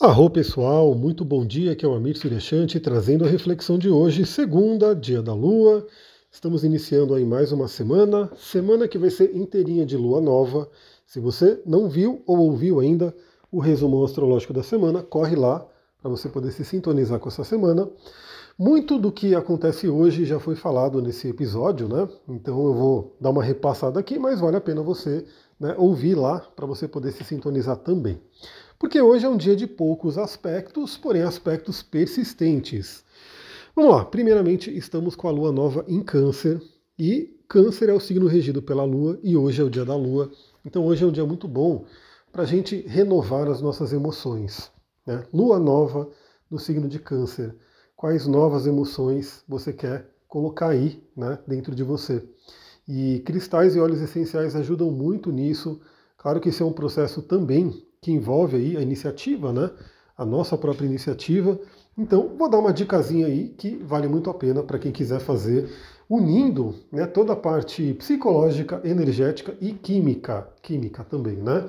[0.00, 4.26] Arro pessoal, muito bom dia, aqui é o Amir Suryashanti trazendo a reflexão de hoje,
[4.26, 5.86] segunda, dia da lua.
[6.30, 10.68] Estamos iniciando aí mais uma semana, semana que vai ser inteirinha de lua nova.
[11.06, 13.14] Se você não viu ou ouviu ainda
[13.50, 15.64] o resumo astrológico da semana, corre lá
[16.00, 17.88] para você poder se sintonizar com essa semana.
[18.58, 22.08] Muito do que acontece hoje já foi falado nesse episódio, né?
[22.28, 25.24] Então eu vou dar uma repassada aqui, mas vale a pena você
[25.60, 28.20] né, ouvir lá para você poder se sintonizar também.
[28.82, 33.04] Porque hoje é um dia de poucos aspectos, porém aspectos persistentes.
[33.76, 36.60] Vamos lá, primeiramente estamos com a lua nova em Câncer
[36.98, 40.32] e Câncer é o signo regido pela lua e hoje é o dia da lua.
[40.66, 41.84] Então hoje é um dia muito bom
[42.32, 44.68] para a gente renovar as nossas emoções.
[45.06, 45.24] Né?
[45.32, 46.10] Lua nova
[46.50, 47.54] no signo de Câncer
[47.94, 52.20] quais novas emoções você quer colocar aí né, dentro de você.
[52.88, 55.80] E cristais e óleos essenciais ajudam muito nisso.
[56.22, 59.70] Claro que isso é um processo também que envolve aí a iniciativa, né?
[60.16, 61.58] A nossa própria iniciativa.
[61.98, 65.68] Então, vou dar uma dicasinha aí que vale muito a pena para quem quiser fazer,
[66.08, 71.68] unindo né, toda a parte psicológica, energética e química, química também, né?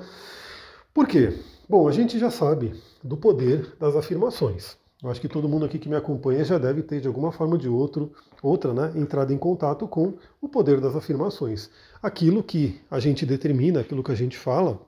[0.94, 1.36] Por quê?
[1.68, 4.76] Bom, a gente já sabe do poder das afirmações.
[5.04, 7.52] Eu acho que todo mundo aqui que me acompanha já deve ter, de alguma forma
[7.52, 8.10] ou de outro,
[8.42, 11.68] outra, né, entrada em contato com o poder das afirmações.
[12.02, 14.80] Aquilo que a gente determina, aquilo que a gente fala,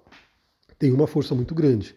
[0.78, 1.94] tem uma força muito grande.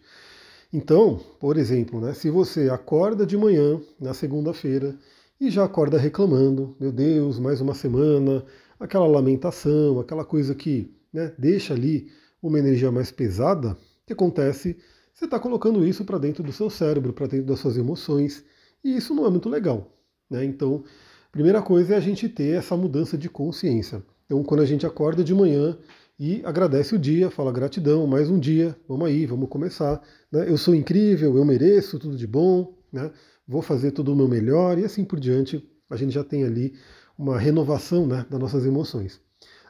[0.70, 4.94] Então, por exemplo, né, se você acorda de manhã, na segunda-feira,
[5.40, 8.44] e já acorda reclamando, meu Deus, mais uma semana,
[8.78, 12.10] aquela lamentação, aquela coisa que né, deixa ali
[12.42, 14.76] uma energia mais pesada, o que acontece?
[15.20, 18.42] Você está colocando isso para dentro do seu cérebro, para dentro das suas emoções,
[18.82, 19.94] e isso não é muito legal.
[20.30, 20.46] Né?
[20.46, 20.82] Então,
[21.30, 24.02] primeira coisa é a gente ter essa mudança de consciência.
[24.24, 25.76] Então, quando a gente acorda de manhã
[26.18, 30.00] e agradece o dia, fala gratidão, mais um dia, vamos aí, vamos começar.
[30.32, 30.48] Né?
[30.48, 33.10] Eu sou incrível, eu mereço tudo de bom, né?
[33.46, 36.72] vou fazer tudo o meu melhor, e assim por diante, a gente já tem ali
[37.18, 39.20] uma renovação né, das nossas emoções.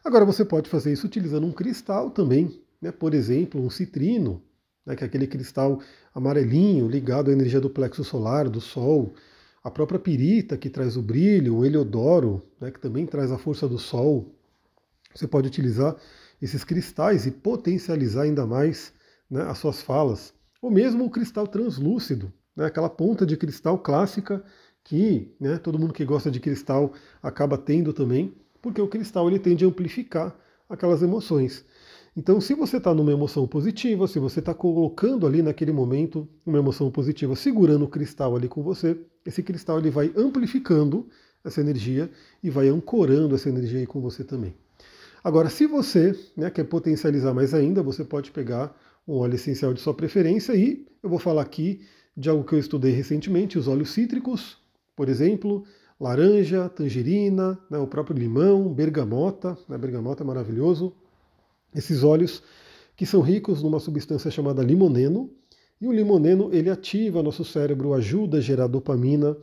[0.04, 2.92] Agora, você pode fazer isso utilizando um cristal também, né?
[2.92, 4.40] por exemplo, um citrino,
[4.90, 5.80] né, que é aquele cristal
[6.12, 9.14] amarelinho ligado à energia do plexo solar, do Sol,
[9.62, 13.68] a própria pirita que traz o brilho, o heliodoro, né, que também traz a força
[13.68, 14.34] do Sol.
[15.14, 15.96] Você pode utilizar
[16.42, 18.92] esses cristais e potencializar ainda mais
[19.30, 20.34] né, as suas falas.
[20.60, 24.42] Ou mesmo o cristal translúcido, né, aquela ponta de cristal clássica
[24.82, 26.92] que né, todo mundo que gosta de cristal
[27.22, 30.36] acaba tendo também, porque o cristal ele tende a amplificar
[30.68, 31.64] aquelas emoções.
[32.16, 36.58] Então, se você está numa emoção positiva, se você está colocando ali naquele momento uma
[36.58, 41.08] emoção positiva, segurando o cristal ali com você, esse cristal ele vai amplificando
[41.44, 42.10] essa energia
[42.42, 44.54] e vai ancorando essa energia aí com você também.
[45.22, 49.80] Agora, se você né, quer potencializar mais ainda, você pode pegar um óleo essencial de
[49.80, 51.80] sua preferência e eu vou falar aqui
[52.16, 54.58] de algo que eu estudei recentemente, os óleos cítricos,
[54.96, 55.64] por exemplo,
[55.98, 60.94] laranja, tangerina, né, o próprio limão, bergamota, né, bergamota é maravilhoso,
[61.74, 62.42] esses óleos
[62.96, 65.30] que são ricos numa substância chamada limoneno,
[65.80, 69.36] e o limoneno ele ativa nosso cérebro, ajuda a gerar dopamina,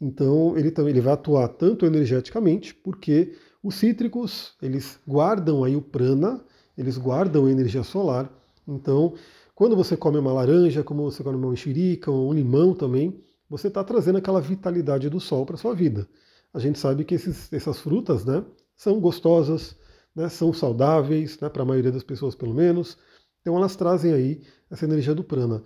[0.00, 5.82] então ele também ele vai atuar tanto energeticamente, porque os cítricos eles guardam aí o
[5.82, 6.42] prana,
[6.76, 8.32] eles guardam a energia solar.
[8.66, 9.14] Então,
[9.54, 13.84] quando você come uma laranja, como você come uma mexerica, um limão também, você está
[13.84, 16.08] trazendo aquela vitalidade do sol para sua vida.
[16.54, 18.42] A gente sabe que esses, essas frutas, né,
[18.74, 19.76] são gostosas,
[20.14, 22.98] né, são saudáveis, né, para a maioria das pessoas pelo menos.
[23.40, 24.40] Então elas trazem aí
[24.70, 25.62] essa energia do prana.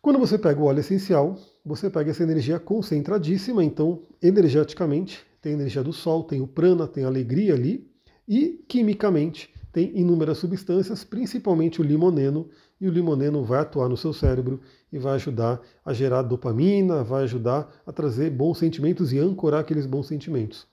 [0.00, 5.56] Quando você pega o óleo essencial, você pega essa energia concentradíssima, então energeticamente tem a
[5.56, 7.90] energia do sol, tem o prana, tem a alegria ali,
[8.28, 12.48] e quimicamente tem inúmeras substâncias, principalmente o limoneno,
[12.80, 14.60] e o limoneno vai atuar no seu cérebro
[14.92, 19.86] e vai ajudar a gerar dopamina, vai ajudar a trazer bons sentimentos e ancorar aqueles
[19.86, 20.66] bons sentimentos.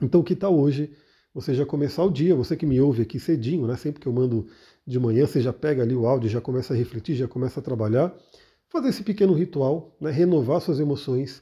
[0.00, 0.92] Então, que tal hoje
[1.38, 3.76] você já começar o dia, você que me ouve aqui cedinho, né?
[3.76, 4.48] Sempre que eu mando
[4.84, 7.62] de manhã, você já pega ali o áudio, já começa a refletir, já começa a
[7.62, 8.12] trabalhar,
[8.68, 10.10] fazer esse pequeno ritual, né?
[10.10, 11.40] renovar suas emoções,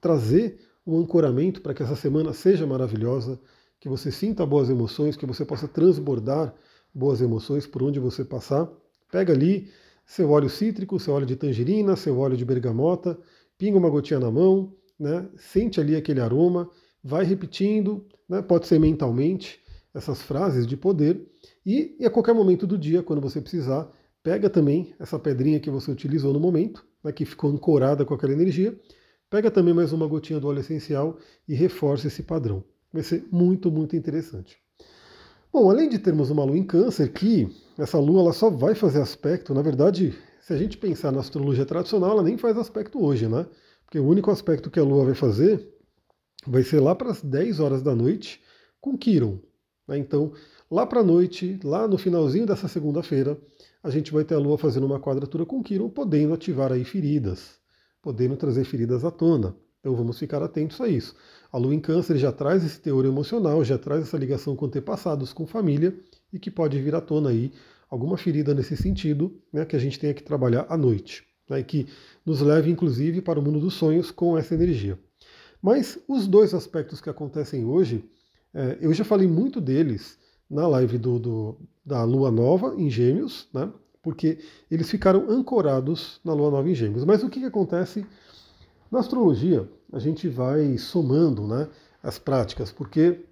[0.00, 3.38] trazer um ancoramento para que essa semana seja maravilhosa,
[3.78, 6.54] que você sinta boas emoções, que você possa transbordar
[6.94, 8.66] boas emoções por onde você passar.
[9.12, 9.68] Pega ali
[10.06, 13.18] seu óleo cítrico, seu óleo de tangerina, seu óleo de bergamota,
[13.58, 15.28] pinga uma gotinha na mão, né?
[15.36, 16.70] sente ali aquele aroma
[17.06, 19.60] vai repetindo, né, pode ser mentalmente,
[19.94, 21.24] essas frases de poder,
[21.64, 23.88] e, e, a qualquer momento do dia, quando você precisar,
[24.22, 28.32] pega também essa pedrinha que você utilizou no momento, né, que ficou ancorada com aquela
[28.32, 28.78] energia,
[29.30, 31.16] pega também mais uma gotinha do óleo essencial
[31.48, 32.64] e reforça esse padrão.
[32.92, 34.56] Vai ser muito, muito interessante.
[35.52, 37.48] Bom, além de termos uma lua em câncer, que
[37.78, 41.64] essa lua ela só vai fazer aspecto, na verdade, se a gente pensar na astrologia
[41.64, 43.46] tradicional, ela nem faz aspecto hoje, né?
[43.84, 45.75] Porque o único aspecto que a Lua vai fazer
[46.46, 48.40] vai ser lá para as 10 horas da noite
[48.80, 49.38] com Quiron.
[49.86, 49.98] Né?
[49.98, 50.32] Então,
[50.70, 53.38] lá para a noite, lá no finalzinho dessa segunda-feira,
[53.82, 57.58] a gente vai ter a Lua fazendo uma quadratura com Quiron, podendo ativar aí feridas,
[58.02, 59.56] podendo trazer feridas à tona.
[59.80, 61.14] Então vamos ficar atentos a isso.
[61.52, 65.32] A Lua em Câncer já traz esse teor emocional, já traz essa ligação com antepassados,
[65.32, 65.96] com família,
[66.32, 67.52] e que pode vir à tona aí
[67.88, 71.64] alguma ferida nesse sentido, né, que a gente tenha que trabalhar à noite, né, e
[71.64, 71.86] que
[72.24, 74.98] nos leve inclusive para o mundo dos sonhos com essa energia.
[75.66, 78.08] Mas os dois aspectos que acontecem hoje,
[78.54, 80.16] é, eu já falei muito deles
[80.48, 83.68] na live do, do, da Lua Nova em Gêmeos, né,
[84.00, 84.38] porque
[84.70, 87.04] eles ficaram ancorados na Lua Nova em Gêmeos.
[87.04, 88.06] Mas o que, que acontece
[88.92, 89.68] na astrologia?
[89.92, 91.68] A gente vai somando né,
[92.00, 93.24] as práticas, porque,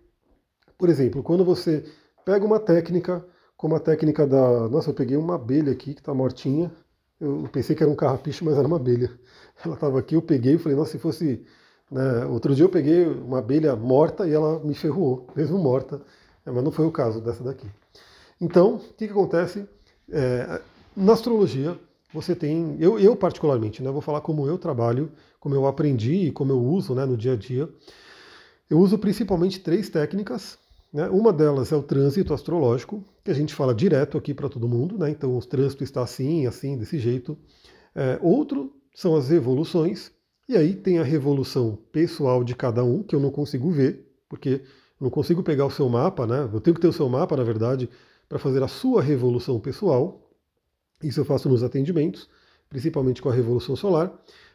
[0.77, 1.85] por exemplo, quando você
[2.25, 3.25] pega uma técnica,
[3.57, 4.69] como a técnica da.
[4.69, 6.73] Nossa, eu peguei uma abelha aqui que está mortinha.
[7.21, 9.17] Eu pensei que era um carrapicho, mas era uma abelha.
[9.65, 11.47] Ela estava aqui, eu peguei e falei, nossa, se fosse.
[11.95, 12.27] Né?
[12.27, 16.03] Outro dia eu peguei uma abelha morta e ela me ferrou, mesmo morta.
[16.45, 17.67] Mas não foi o caso dessa daqui.
[18.41, 19.67] Então, o que, que acontece?
[20.11, 20.61] É,
[20.97, 21.79] na astrologia,
[22.13, 22.77] você tem.
[22.81, 26.61] Eu, eu particularmente, né, vou falar como eu trabalho, como eu aprendi e como eu
[26.61, 27.69] uso né, no dia a dia.
[28.69, 30.59] Eu uso principalmente três técnicas
[30.95, 31.09] né?
[31.09, 34.97] Uma delas é o trânsito astrológico, que a gente fala direto aqui para todo mundo,
[34.97, 35.11] né?
[35.11, 37.37] então o trânsito está assim, assim, desse jeito.
[37.93, 40.13] É, outro são as revoluções,
[40.49, 44.63] e aí tem a revolução pessoal de cada um, que eu não consigo ver, porque
[45.01, 46.49] não consigo pegar o seu mapa, né?
[46.53, 47.89] eu tenho que ter o seu mapa, na verdade,
[48.29, 50.31] para fazer a sua revolução pessoal.
[51.03, 52.29] Isso eu faço nos atendimentos,
[52.69, 54.13] principalmente com a revolução solar.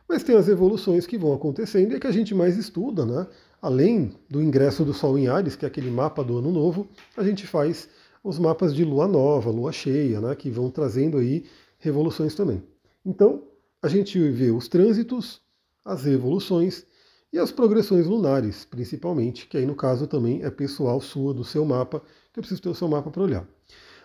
[0.08, 3.28] Mas tem as evoluções que vão acontecendo e é que a gente mais estuda, né?
[3.62, 7.24] Além do ingresso do Sol em Ares, que é aquele mapa do Ano Novo, a
[7.24, 7.88] gente faz
[8.24, 11.46] os mapas de Lua Nova, Lua Cheia, né, que vão trazendo aí
[11.78, 12.64] revoluções também.
[13.06, 13.44] Então,
[13.82, 15.42] a gente vê os trânsitos,
[15.90, 16.86] as revoluções
[17.34, 21.66] e as progressões lunares, principalmente, que aí no caso também é pessoal sua, do seu
[21.66, 22.02] mapa,
[22.32, 23.48] que eu preciso ter o seu mapa para olhar.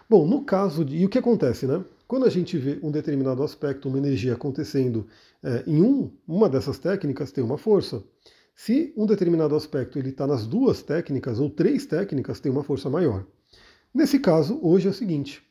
[0.09, 0.97] Bom, no caso de.
[0.97, 1.85] E o que acontece, né?
[2.07, 5.07] Quando a gente vê um determinado aspecto, uma energia acontecendo
[5.43, 8.03] é, em um, uma dessas técnicas, tem uma força.
[8.55, 12.91] Se um determinado aspecto ele está nas duas técnicas ou três técnicas, tem uma força
[12.91, 13.27] maior.
[13.93, 15.43] Nesse caso, hoje é o seguinte: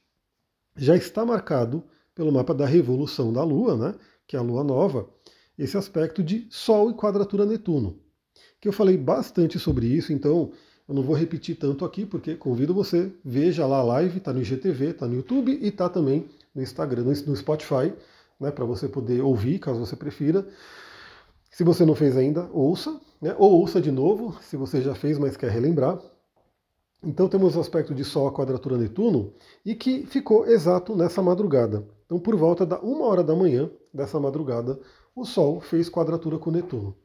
[0.75, 1.83] já está marcado
[2.13, 3.95] pelo mapa da revolução da Lua, né,
[4.27, 5.09] que é a Lua nova,
[5.57, 8.00] esse aspecto de Sol e quadratura Netuno.
[8.59, 10.51] Que eu falei bastante sobre isso, então
[10.88, 14.41] eu não vou repetir tanto aqui, porque convido você, veja lá a live, está no
[14.41, 17.94] IGTV, está no YouTube e está também no Instagram, no Spotify,
[18.39, 20.45] né, para você poder ouvir, caso você prefira.
[21.51, 23.35] Se você não fez ainda, ouça, né?
[23.38, 26.00] ou ouça de novo, se você já fez, mas quer relembrar.
[27.03, 29.33] Então temos o aspecto de Sol a quadratura Netuno
[29.63, 31.85] e que ficou exato nessa madrugada.
[32.05, 34.79] Então, por volta da uma hora da manhã dessa madrugada,
[35.15, 36.95] o Sol fez quadratura com Netuno.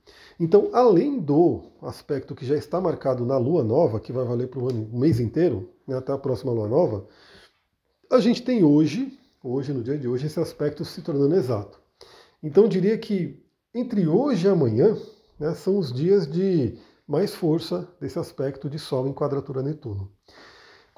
[0.41, 4.61] Então, além do aspecto que já está marcado na Lua Nova, que vai valer para
[4.61, 7.07] o mês inteiro, né, até a próxima Lua Nova,
[8.11, 11.79] a gente tem hoje, hoje, no dia de hoje, esse aspecto se tornando exato.
[12.43, 13.43] Então, eu diria que
[13.75, 14.97] entre hoje e amanhã
[15.39, 20.11] né, são os dias de mais força desse aspecto de Sol em quadratura Netuno.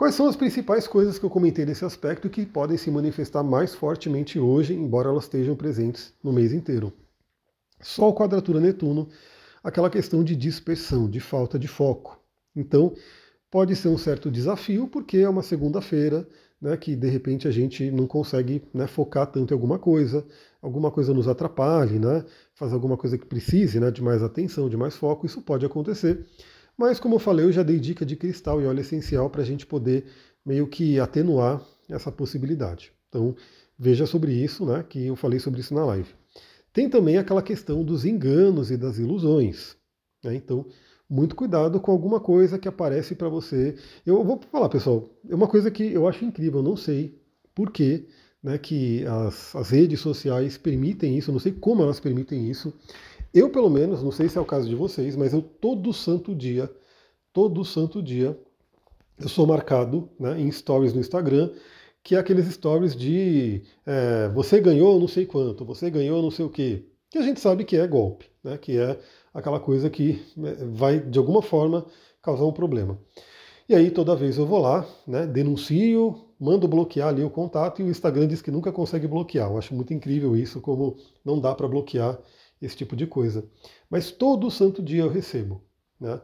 [0.00, 3.74] Quais são as principais coisas que eu comentei nesse aspecto que podem se manifestar mais
[3.74, 6.90] fortemente hoje, embora elas estejam presentes no mês inteiro?
[7.82, 9.10] Sol quadratura Netuno,
[9.62, 12.18] aquela questão de dispersão, de falta de foco.
[12.56, 12.94] Então,
[13.50, 16.26] pode ser um certo desafio, porque é uma segunda-feira,
[16.58, 20.24] né, que de repente a gente não consegue né, focar tanto em alguma coisa,
[20.62, 24.78] alguma coisa nos atrapalhe, né, fazer alguma coisa que precise né, de mais atenção, de
[24.78, 26.26] mais foco, isso pode acontecer.
[26.80, 29.44] Mas como eu falei, eu já dei dica de cristal e óleo essencial para a
[29.44, 30.06] gente poder
[30.42, 32.90] meio que atenuar essa possibilidade.
[33.06, 33.36] Então
[33.78, 36.08] veja sobre isso, né, que eu falei sobre isso na live.
[36.72, 39.76] Tem também aquela questão dos enganos e das ilusões.
[40.24, 40.64] Né, então
[41.06, 43.76] muito cuidado com alguma coisa que aparece para você.
[44.06, 47.20] Eu vou falar, pessoal, é uma coisa que eu acho incrível, eu não sei
[47.54, 48.08] por que,
[48.42, 52.72] né, que as, as redes sociais permitem isso, não sei como elas permitem isso.
[53.32, 56.34] Eu, pelo menos, não sei se é o caso de vocês, mas eu todo santo
[56.34, 56.70] dia,
[57.32, 58.36] todo santo dia,
[59.18, 61.50] eu sou marcado né, em stories no Instagram,
[62.02, 66.44] que é aqueles stories de é, você ganhou não sei quanto, você ganhou não sei
[66.44, 68.98] o quê, que a gente sabe que é golpe, né, que é
[69.32, 71.86] aquela coisa que né, vai, de alguma forma,
[72.20, 72.98] causar um problema.
[73.68, 77.84] E aí toda vez eu vou lá, né, denuncio, mando bloquear ali o contato e
[77.84, 79.48] o Instagram diz que nunca consegue bloquear.
[79.48, 82.18] Eu acho muito incrível isso, como não dá para bloquear
[82.60, 83.44] esse tipo de coisa.
[83.88, 85.62] Mas todo santo dia eu recebo.
[85.98, 86.20] Né?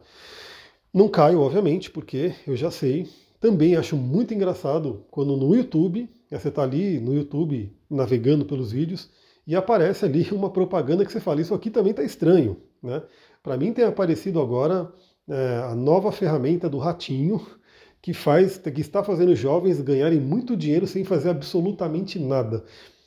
[0.93, 3.07] Não caio, obviamente, porque eu já sei.
[3.39, 9.09] Também acho muito engraçado quando no YouTube Você está ali no YouTube navegando pelos vídeos
[9.45, 12.57] e aparece ali uma propaganda que você fala, isso aqui também está estranho.
[12.81, 13.01] Né?
[13.41, 14.91] Para mim tem aparecido agora
[15.27, 17.45] é, a nova ferramenta do Ratinho,
[18.01, 22.63] que faz, que está fazendo jovens ganharem muito dinheiro sem fazer absolutamente nada.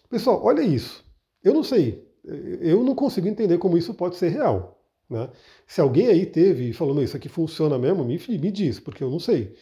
[0.09, 1.05] Pessoal, olha isso.
[1.43, 4.81] Eu não sei, eu não consigo entender como isso pode ser real.
[5.09, 5.29] Né?
[5.67, 9.19] Se alguém aí teve falou, isso aqui funciona mesmo, me, me diz, porque eu não
[9.19, 9.55] sei.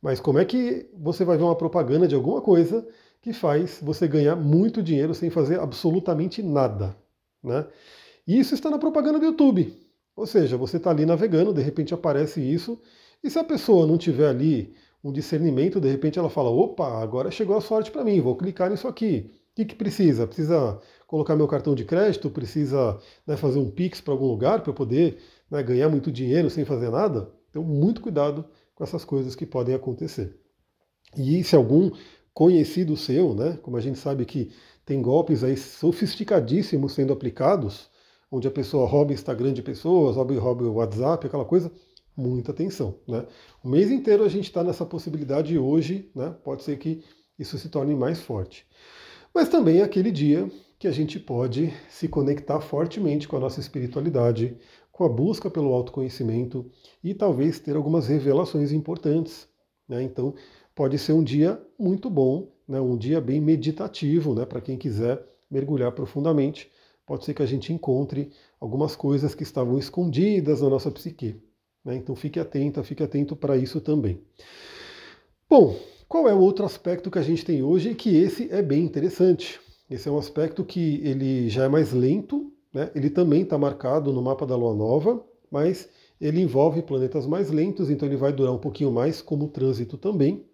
[0.00, 2.86] Mas como é que você vai ver uma propaganda de alguma coisa
[3.22, 6.96] que faz você ganhar muito dinheiro sem fazer absolutamente nada?
[7.42, 7.66] Né?
[8.26, 9.74] E isso está na propaganda do YouTube.
[10.16, 12.80] Ou seja, você está ali navegando, de repente aparece isso,
[13.22, 17.30] e se a pessoa não tiver ali um discernimento, de repente ela fala: opa, agora
[17.30, 19.30] chegou a sorte para mim, vou clicar nisso aqui.
[19.54, 20.26] O que, que precisa?
[20.26, 22.28] Precisa colocar meu cartão de crédito?
[22.28, 25.18] Precisa né, fazer um Pix para algum lugar para eu poder
[25.48, 27.30] né, ganhar muito dinheiro sem fazer nada?
[27.50, 28.44] Então, muito cuidado
[28.74, 30.36] com essas coisas que podem acontecer.
[31.16, 31.92] E se algum
[32.32, 34.50] conhecido seu, né, como a gente sabe que
[34.84, 37.88] tem golpes aí sofisticadíssimos sendo aplicados,
[38.32, 41.70] onde a pessoa rouba Instagram de pessoas, rouba, rouba o WhatsApp, aquela coisa,
[42.16, 42.98] muita atenção.
[43.06, 43.24] Né?
[43.62, 47.04] O mês inteiro a gente está nessa possibilidade e hoje né, pode ser que
[47.38, 48.66] isso se torne mais forte.
[49.34, 50.48] Mas também é aquele dia
[50.78, 54.56] que a gente pode se conectar fortemente com a nossa espiritualidade,
[54.92, 56.70] com a busca pelo autoconhecimento
[57.02, 59.48] e talvez ter algumas revelações importantes.
[59.88, 60.02] Né?
[60.02, 60.34] Então,
[60.74, 62.80] pode ser um dia muito bom, né?
[62.80, 64.46] um dia bem meditativo né?
[64.46, 66.70] para quem quiser mergulhar profundamente
[67.06, 71.40] pode ser que a gente encontre algumas coisas que estavam escondidas na nossa psique.
[71.84, 71.96] Né?
[71.96, 74.20] Então fique atento, fique atento para isso também.
[75.48, 78.62] Bom, qual é o outro aspecto que a gente tem hoje e que esse é
[78.62, 79.60] bem interessante?
[79.90, 82.90] Esse é um aspecto que ele já é mais lento, né?
[82.94, 85.88] ele também está marcado no mapa da Lua Nova, mas
[86.20, 90.44] ele envolve planetas mais lentos, então ele vai durar um pouquinho mais como trânsito também.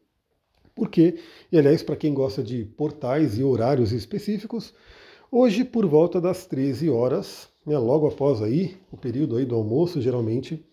[0.75, 1.19] Porque,
[1.53, 4.73] e aliás, para quem gosta de portais e horários específicos,
[5.33, 10.01] Hoje, por volta das 13 horas, né, logo após aí, o período aí do almoço,
[10.01, 10.67] geralmente,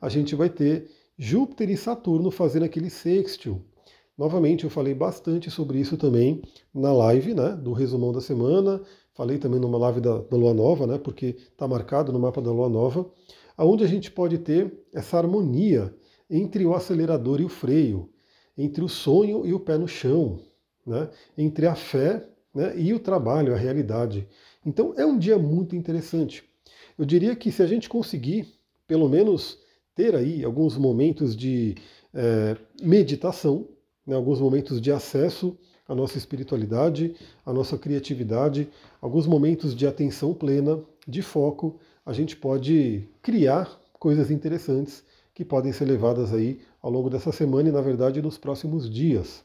[0.00, 3.60] a gente vai ter Júpiter e Saturno fazendo aquele sextil.
[4.18, 6.42] Novamente, eu falei bastante sobre isso também
[6.74, 8.82] na live né, do resumão da semana.
[9.14, 12.50] Falei também numa live da, da Lua Nova, né, porque está marcado no mapa da
[12.50, 13.08] Lua Nova,
[13.56, 15.94] aonde a gente pode ter essa harmonia
[16.28, 18.10] entre o acelerador e o freio,
[18.56, 20.40] entre o sonho e o pé no chão,
[20.84, 24.28] né, entre a fé né, e o trabalho, a realidade.
[24.66, 26.42] Então é um dia muito interessante.
[26.98, 28.48] Eu diria que se a gente conseguir,
[28.84, 29.60] pelo menos,
[29.94, 31.76] ter aí alguns momentos de
[32.12, 33.68] é, meditação,
[34.08, 35.54] né, alguns momentos de acesso
[35.86, 38.66] à nossa espiritualidade, à nossa criatividade,
[39.02, 45.72] alguns momentos de atenção plena, de foco, a gente pode criar coisas interessantes que podem
[45.72, 49.44] ser levadas aí ao longo dessa semana e, na verdade, nos próximos dias.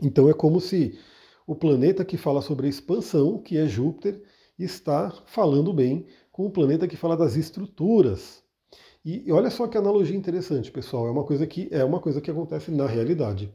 [0.00, 0.96] Então é como se
[1.44, 4.22] o planeta que fala sobre a expansão, que é Júpiter,
[4.56, 8.43] está falando bem com o planeta que fala das estruturas.
[9.04, 11.06] E, olha só que analogia interessante, pessoal.
[11.06, 13.52] É uma coisa que é uma coisa que acontece na realidade.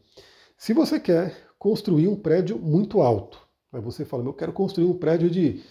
[0.58, 3.40] Se você quer construir um prédio muito alto,
[3.72, 5.64] aí você fala, eu quero construir um prédio de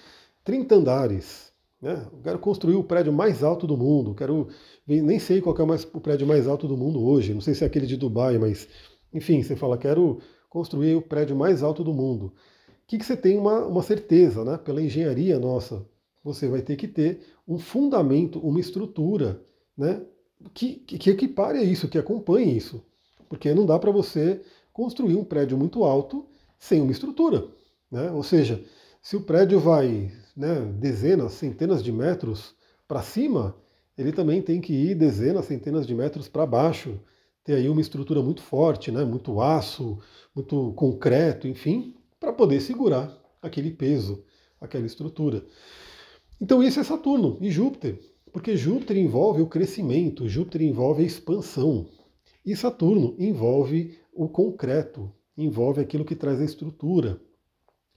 [0.44, 2.06] 30 andares, né?
[2.12, 4.48] Eu quero construir o prédio mais alto do mundo, quero
[4.86, 5.62] nem sei qual é
[5.94, 8.68] o prédio mais alto do mundo hoje, não sei se é aquele de Dubai, mas
[9.12, 12.26] enfim, você fala, quero construir o prédio mais alto do mundo.
[12.26, 12.32] O
[12.88, 14.58] que, que você tem uma, uma certeza, né?
[14.58, 15.86] Pela engenharia nossa,
[16.24, 19.40] você vai ter que ter um fundamento, uma estrutura,
[19.78, 20.02] né?
[20.52, 22.84] Que, que, equipare isso, que acompanhe isso.
[23.28, 24.42] Porque não dá para você
[24.72, 26.26] construir um prédio muito alto
[26.58, 27.46] sem uma estrutura.
[27.90, 28.10] Né?
[28.10, 28.62] Ou seja,
[29.00, 32.54] se o prédio vai né, dezenas, centenas de metros
[32.86, 33.56] para cima,
[33.96, 36.98] ele também tem que ir dezenas, centenas de metros para baixo
[37.44, 39.98] ter aí uma estrutura muito forte, né, muito aço,
[40.34, 44.22] muito concreto, enfim, para poder segurar aquele peso,
[44.60, 45.42] aquela estrutura.
[46.40, 47.98] Então isso é Saturno e Júpiter,
[48.32, 51.86] porque Júpiter envolve o crescimento, Júpiter envolve a expansão,
[52.44, 57.20] e Saturno envolve o concreto, envolve aquilo que traz a estrutura.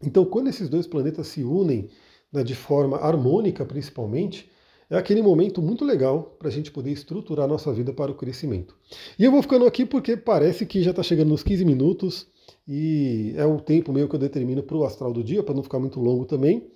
[0.04, 1.90] Então, quando esses dois planetas se unem
[2.32, 4.50] né, de forma harmônica, principalmente,
[4.90, 8.76] é aquele momento muito legal para a gente poder estruturar nossa vida para o crescimento.
[9.18, 12.28] E eu vou ficando aqui porque parece que já está chegando nos 15 minutos
[12.68, 15.64] e é o tempo meio que eu determino para o astral do dia, para não
[15.64, 16.70] ficar muito longo também.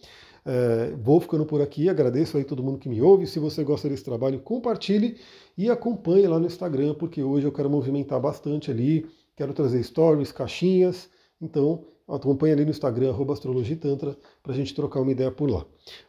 [0.45, 3.25] É, vou ficando por aqui, agradeço aí todo mundo que me ouve.
[3.25, 5.17] Se você gosta desse trabalho, compartilhe
[5.57, 10.31] e acompanhe lá no Instagram, porque hoje eu quero movimentar bastante ali, quero trazer stories,
[10.31, 11.09] caixinhas.
[11.41, 15.65] Então, acompanhe ali no Instagram, astrologitantra, para a gente trocar uma ideia por lá.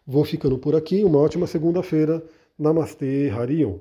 [0.07, 2.23] Vou ficando por aqui, uma ótima segunda-feira.
[2.59, 3.79] Namastê, Harion.